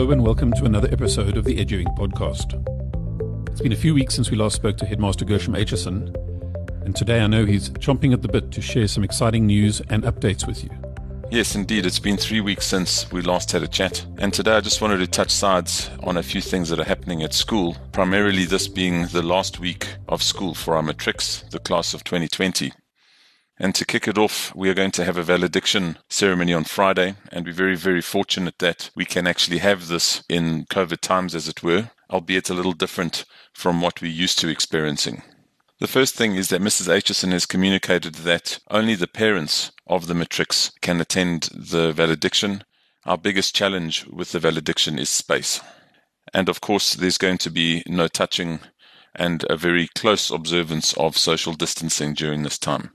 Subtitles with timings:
[0.00, 2.56] Hello and welcome to another episode of the EduInc podcast.
[3.50, 6.16] It's been a few weeks since we last spoke to Headmaster Gershom Aitchison,
[6.86, 10.04] and today I know he's chomping at the bit to share some exciting news and
[10.04, 10.70] updates with you.
[11.30, 11.84] Yes, indeed.
[11.84, 14.02] It's been three weeks since we last had a chat.
[14.16, 17.22] And today I just wanted to touch sides on a few things that are happening
[17.22, 21.92] at school, primarily this being the last week of school for our matrics, the class
[21.92, 22.72] of 2020.
[23.62, 27.16] And to kick it off, we are going to have a valediction ceremony on Friday.
[27.30, 31.46] And we're very, very fortunate that we can actually have this in COVID times, as
[31.46, 35.22] it were, albeit a little different from what we're used to experiencing.
[35.78, 36.88] The first thing is that Mrs.
[36.88, 42.64] Aitchison has communicated that only the parents of the matrics can attend the valediction.
[43.04, 45.60] Our biggest challenge with the valediction is space.
[46.32, 48.60] And of course, there's going to be no touching
[49.14, 52.92] and a very close observance of social distancing during this time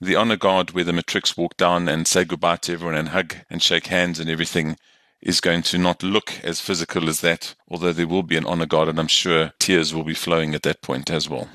[0.00, 3.34] the honor guard where the matrics walk down and say goodbye to everyone and hug
[3.50, 4.76] and shake hands and everything
[5.20, 8.66] is going to not look as physical as that, although there will be an honor
[8.66, 11.48] guard and I'm sure tears will be flowing at that point as well.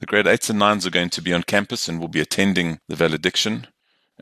[0.00, 2.80] The grade 8s and 9s are going to be on campus and will be attending
[2.88, 3.68] the valediction.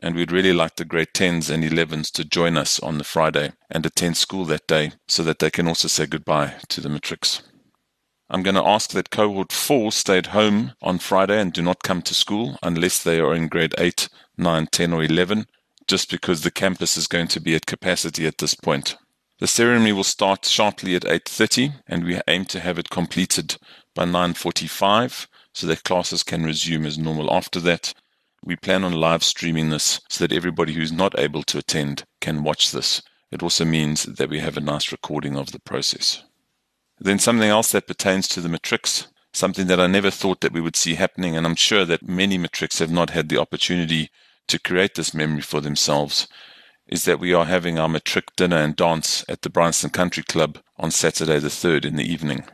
[0.01, 3.53] And we'd really like the grade 10s and 11s to join us on the Friday
[3.71, 7.41] and attend school that day so that they can also say goodbye to the matrics.
[8.29, 11.83] I'm going to ask that cohort 4 stay at home on Friday and do not
[11.83, 15.47] come to school unless they are in grade 8, 9, 10 or 11,
[15.87, 18.97] just because the campus is going to be at capacity at this point.
[19.39, 23.57] The ceremony will start sharply at 8:30 and we aim to have it completed
[23.95, 27.93] by 9:45 so that classes can resume as normal after that.
[28.43, 32.43] We plan on live streaming this so that everybody who's not able to attend can
[32.43, 33.01] watch this.
[33.31, 36.23] It also means that we have a nice recording of the process.
[36.99, 40.61] Then something else that pertains to the matrics, something that I never thought that we
[40.61, 44.09] would see happening, and I'm sure that many matrics have not had the opportunity
[44.47, 46.27] to create this memory for themselves,
[46.87, 50.59] is that we are having our matric dinner and dance at the Bryanston Country Club
[50.77, 52.45] on Saturday the 3rd in the evening.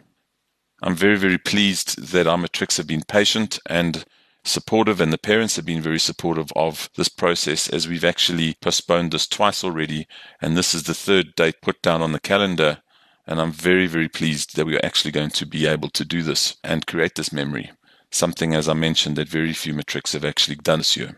[0.81, 4.03] I'm very, very pleased that our matrics have been patient and
[4.43, 9.11] supportive, and the parents have been very supportive of this process as we've actually postponed
[9.13, 10.05] this twice already,
[10.41, 12.82] and this is the third date put down on the calendar
[13.25, 16.21] and I'm very, very pleased that we are actually going to be able to do
[16.21, 17.71] this and create this memory.
[18.11, 21.17] Something, as I mentioned, that very few matrics have actually done this year.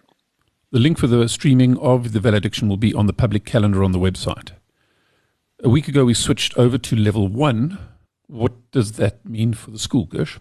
[0.72, 3.92] The link for the streaming of the valediction will be on the public calendar on
[3.92, 4.52] the website.
[5.64, 7.80] A week ago, we switched over to level one.
[8.28, 10.40] What does that mean for the school, Gersh?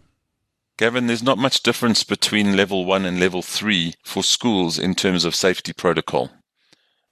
[0.76, 5.24] Gavin, there's not much difference between level one and level three for schools in terms
[5.24, 6.30] of safety protocol.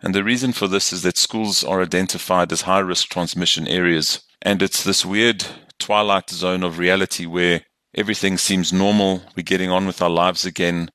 [0.00, 4.24] And the reason for this is that schools are identified as high risk transmission areas
[4.44, 5.46] and it's this weird
[5.78, 7.62] twilight zone of reality where
[7.94, 9.22] everything seems normal.
[9.36, 10.90] We're getting on with our lives again.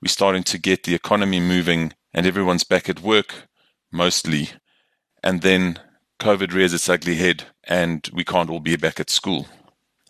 [0.00, 3.48] We're starting to get the economy moving and everyone's back at work,
[3.92, 4.48] mostly.
[5.22, 5.78] And then
[6.20, 9.46] COVID rears its ugly head and we can't all be back at school.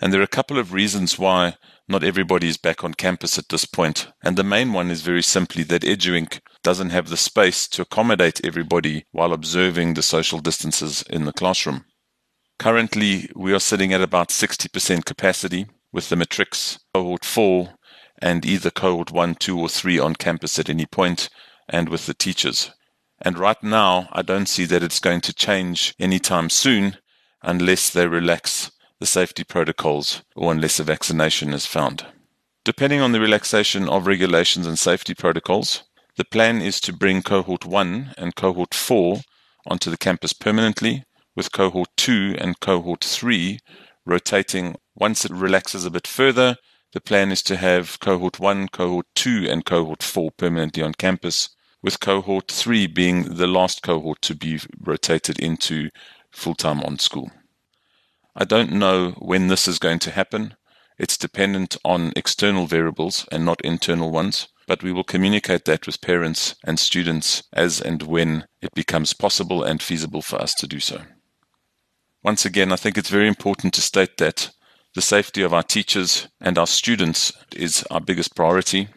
[0.00, 1.56] And there are a couple of reasons why
[1.88, 4.08] not everybody is back on campus at this point.
[4.22, 8.44] And the main one is very simply that EduInc doesn't have the space to accommodate
[8.44, 11.84] everybody while observing the social distances in the classroom.
[12.58, 17.74] Currently, we are sitting at about 60% capacity with the matrics cohort 4
[18.20, 21.28] and either cohort 1, 2, or 3 on campus at any point,
[21.68, 22.70] and with the teachers.
[23.20, 26.96] And right now, I don't see that it's going to change anytime soon
[27.42, 32.06] unless they relax the safety protocols or unless a vaccination is found.
[32.64, 35.84] Depending on the relaxation of regulations and safety protocols,
[36.16, 39.20] the plan is to bring cohort 1 and cohort 4
[39.66, 41.04] onto the campus permanently
[41.36, 43.60] with cohort 2 and cohort 3
[44.06, 44.74] rotating.
[44.94, 46.56] Once it relaxes a bit further,
[46.92, 51.50] the plan is to have cohort 1, cohort 2, and cohort 4 permanently on campus,
[51.82, 55.90] with cohort 3 being the last cohort to be rotated into
[56.30, 57.30] full time on school.
[58.34, 60.54] I don't know when this is going to happen.
[60.98, 66.00] It's dependent on external variables and not internal ones, but we will communicate that with
[66.00, 70.80] parents and students as and when it becomes possible and feasible for us to do
[70.80, 71.02] so.
[72.26, 74.50] Once again, I think it's very important to state that
[74.96, 78.88] the safety of our teachers and our students is our biggest priority.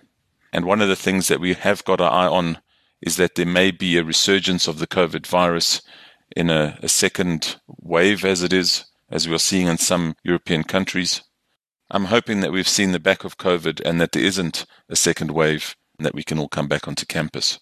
[0.52, 2.58] And one of the things that we have got our eye on
[3.04, 5.84] is that there may be a resurgence of the COVID virus
[6.36, 10.64] in a, a second wave, as it is, as we are seeing in some European
[10.64, 11.22] countries.
[11.92, 15.30] I'm hoping that we've seen the back of COVID and that there isn't a second
[15.30, 17.60] wave and that we can all come back onto campus.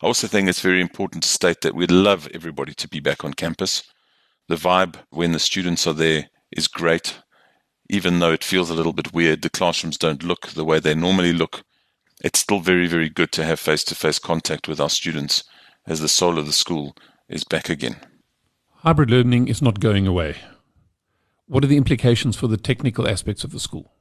[0.00, 3.24] I also think it's very important to state that we'd love everybody to be back
[3.24, 3.82] on campus.
[4.50, 7.20] The vibe when the students are there is great.
[7.88, 10.92] Even though it feels a little bit weird, the classrooms don't look the way they
[10.92, 11.62] normally look.
[12.24, 15.44] It's still very, very good to have face to face contact with our students
[15.86, 16.96] as the soul of the school
[17.28, 17.98] is back again.
[18.78, 20.38] Hybrid learning is not going away.
[21.46, 23.92] What are the implications for the technical aspects of the school?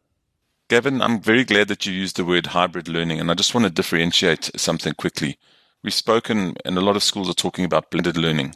[0.67, 3.65] Gavin, I'm very glad that you used the word hybrid learning, and I just want
[3.65, 5.37] to differentiate something quickly.
[5.83, 8.55] We've spoken, and a lot of schools are talking about blended learning.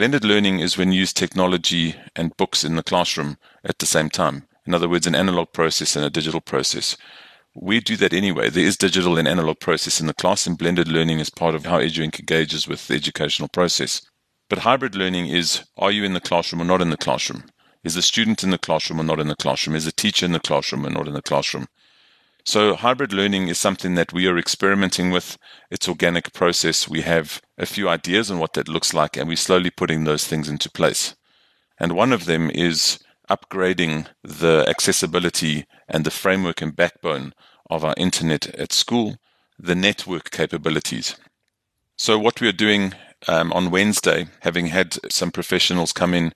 [0.00, 4.08] Blended learning is when you use technology and books in the classroom at the same
[4.08, 4.48] time.
[4.64, 6.96] In other words, an analog process and a digital process.
[7.54, 8.48] We do that anyway.
[8.48, 11.66] There is digital and analog process in the class, and blended learning is part of
[11.66, 14.00] how EduInc engages with the educational process.
[14.48, 17.44] But hybrid learning is are you in the classroom or not in the classroom?
[17.84, 19.76] Is the student in the classroom or not in the classroom?
[19.76, 21.66] Is the teacher in the classroom or not in the classroom?
[22.44, 25.36] So hybrid learning is something that we are experimenting with.
[25.70, 26.88] It's organic process.
[26.88, 30.26] We have a few ideas on what that looks like and we're slowly putting those
[30.26, 31.14] things into place.
[31.78, 32.98] And one of them is
[33.30, 37.32] upgrading the accessibility and the framework and backbone
[37.70, 39.16] of our internet at school,
[39.58, 41.16] the network capabilities.
[41.96, 42.94] So what we are doing
[43.28, 46.32] um, on Wednesday, having had some professionals come in,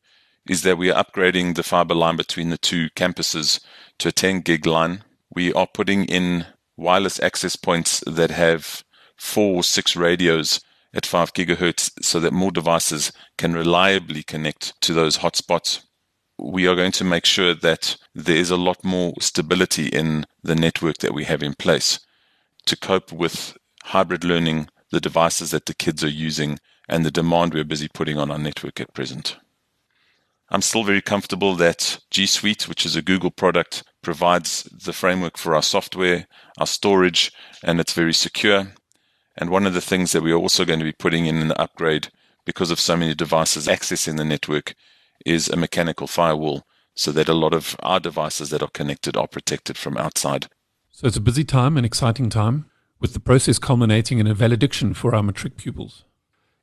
[0.49, 3.61] is that we are upgrading the fiber line between the two campuses
[3.99, 5.03] to a 10 gig line.
[5.35, 6.47] We are putting in
[6.77, 8.85] wireless access points that have
[9.17, 10.61] four or six radios
[10.93, 15.81] at 5 gigahertz so that more devices can reliably connect to those hotspots.
[16.39, 20.55] We are going to make sure that there is a lot more stability in the
[20.55, 21.99] network that we have in place
[22.67, 26.59] to cope with hybrid learning, the devices that the kids are using,
[26.89, 29.37] and the demand we're busy putting on our network at present.
[30.55, 35.37] I'm still very comfortable that G Suite, which is a Google product, provides the framework
[35.37, 36.29] for our software,
[36.59, 37.33] our storage,
[37.65, 38.69] and it's very secure.
[39.37, 42.07] And one of the things that we're also going to be putting in the upgrade
[42.45, 44.77] because of so many devices accessing the network
[45.27, 46.63] is a mechanical firewall
[46.95, 50.47] so that a lot of our devices that are connected are protected from outside.
[50.93, 52.67] So it's a busy time, an exciting time,
[53.01, 56.05] with the process culminating in a valediction for our matric pupils.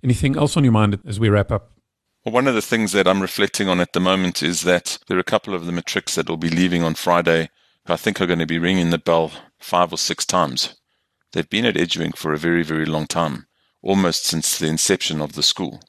[0.02, 1.71] Anything else on your mind as we wrap up?
[2.24, 5.18] Well, one of the things that I'm reflecting on at the moment is that there
[5.18, 7.50] are a couple of the matrics that will be leaving on Friday
[7.88, 10.76] who I think are going to be ringing the bell five or six times.
[11.32, 13.48] They've been at EduInc for a very, very long time,
[13.82, 15.82] almost since the inception of the school.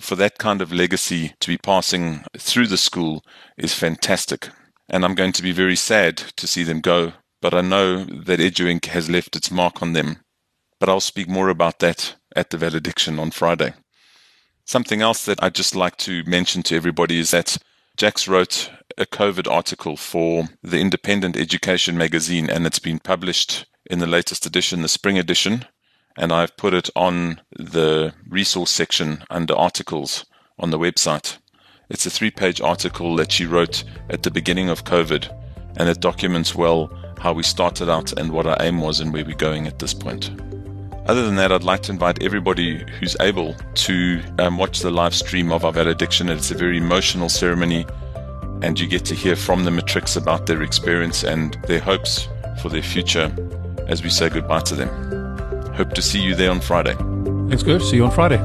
[0.00, 3.22] For that kind of legacy to be passing through the school
[3.56, 4.48] is fantastic.
[4.88, 8.40] And I'm going to be very sad to see them go, but I know that
[8.40, 10.24] EduInc has left its mark on them.
[10.80, 13.74] But I'll speak more about that at the valediction on Friday.
[14.70, 17.58] Something else that I'd just like to mention to everybody is that
[17.96, 23.98] Jax wrote a COVID article for the Independent Education magazine, and it's been published in
[23.98, 25.64] the latest edition, the spring edition.
[26.16, 30.24] And I've put it on the resource section under articles
[30.56, 31.38] on the website.
[31.88, 35.36] It's a three page article that she wrote at the beginning of COVID,
[35.78, 39.24] and it documents well how we started out and what our aim was and where
[39.24, 40.30] we're going at this point.
[41.10, 45.12] Other than that, I'd like to invite everybody who's able to um, watch the live
[45.12, 46.28] stream of our valediction.
[46.28, 47.84] It's a very emotional ceremony,
[48.62, 52.28] and you get to hear from the matrics about their experience and their hopes
[52.62, 53.34] for their future
[53.88, 54.88] as we say goodbye to them.
[55.74, 56.94] Hope to see you there on Friday.
[56.94, 57.90] Thanks, Gersh.
[57.90, 58.38] See you on Friday.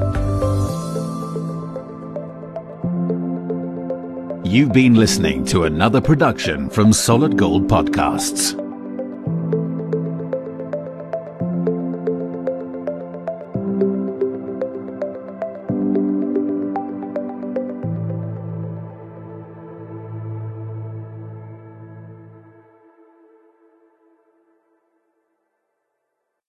[4.44, 8.60] You've been listening to another production from Solid Gold Podcasts.